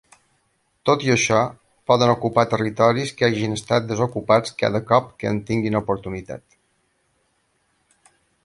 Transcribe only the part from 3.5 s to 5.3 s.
estat desocupats cada cop